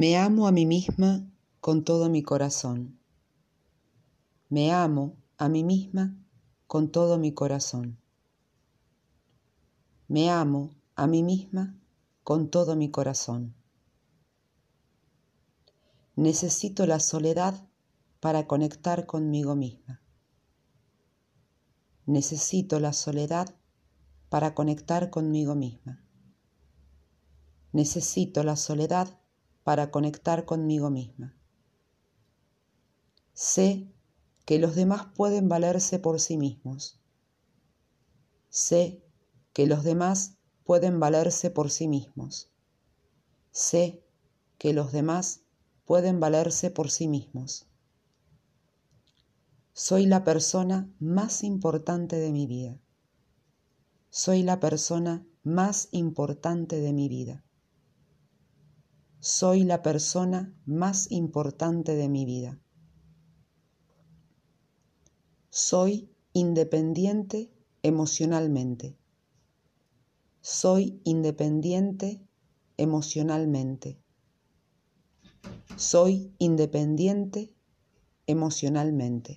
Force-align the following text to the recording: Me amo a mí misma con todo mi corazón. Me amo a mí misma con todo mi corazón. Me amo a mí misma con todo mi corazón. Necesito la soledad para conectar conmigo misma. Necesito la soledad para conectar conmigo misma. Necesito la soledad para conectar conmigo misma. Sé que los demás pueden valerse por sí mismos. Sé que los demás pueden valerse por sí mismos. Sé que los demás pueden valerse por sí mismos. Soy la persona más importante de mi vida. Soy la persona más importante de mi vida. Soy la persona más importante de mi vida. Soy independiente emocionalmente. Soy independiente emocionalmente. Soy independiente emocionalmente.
Me 0.00 0.16
amo 0.16 0.48
a 0.48 0.50
mí 0.50 0.64
misma 0.64 1.30
con 1.60 1.84
todo 1.84 2.08
mi 2.08 2.22
corazón. 2.22 2.98
Me 4.48 4.72
amo 4.72 5.18
a 5.36 5.50
mí 5.50 5.62
misma 5.62 6.16
con 6.66 6.90
todo 6.90 7.18
mi 7.18 7.34
corazón. 7.34 8.00
Me 10.08 10.30
amo 10.30 10.74
a 10.94 11.06
mí 11.06 11.22
misma 11.22 11.78
con 12.24 12.48
todo 12.48 12.76
mi 12.76 12.90
corazón. 12.90 13.54
Necesito 16.16 16.86
la 16.86 16.98
soledad 16.98 17.68
para 18.20 18.46
conectar 18.46 19.04
conmigo 19.04 19.54
misma. 19.54 20.00
Necesito 22.06 22.80
la 22.80 22.94
soledad 22.94 23.54
para 24.30 24.54
conectar 24.54 25.10
conmigo 25.10 25.54
misma. 25.54 26.02
Necesito 27.72 28.42
la 28.44 28.56
soledad 28.56 29.19
para 29.70 29.92
conectar 29.92 30.46
conmigo 30.46 30.90
misma. 30.90 31.32
Sé 33.34 33.86
que 34.44 34.58
los 34.58 34.74
demás 34.74 35.06
pueden 35.14 35.48
valerse 35.48 36.00
por 36.00 36.18
sí 36.18 36.36
mismos. 36.36 36.98
Sé 38.48 39.00
que 39.52 39.68
los 39.68 39.84
demás 39.84 40.38
pueden 40.64 40.98
valerse 40.98 41.52
por 41.52 41.70
sí 41.70 41.86
mismos. 41.86 42.50
Sé 43.52 44.02
que 44.58 44.72
los 44.72 44.90
demás 44.90 45.42
pueden 45.84 46.18
valerse 46.18 46.72
por 46.72 46.90
sí 46.90 47.06
mismos. 47.06 47.68
Soy 49.72 50.06
la 50.06 50.24
persona 50.24 50.92
más 50.98 51.44
importante 51.44 52.16
de 52.16 52.32
mi 52.32 52.48
vida. 52.48 52.76
Soy 54.08 54.42
la 54.42 54.58
persona 54.58 55.24
más 55.44 55.86
importante 55.92 56.80
de 56.80 56.92
mi 56.92 57.08
vida. 57.08 57.44
Soy 59.22 59.64
la 59.64 59.82
persona 59.82 60.54
más 60.64 61.12
importante 61.12 61.94
de 61.94 62.08
mi 62.08 62.24
vida. 62.24 62.58
Soy 65.50 66.10
independiente 66.32 67.52
emocionalmente. 67.82 68.96
Soy 70.40 71.02
independiente 71.04 72.26
emocionalmente. 72.78 74.00
Soy 75.76 76.32
independiente 76.38 77.54
emocionalmente. 78.26 79.36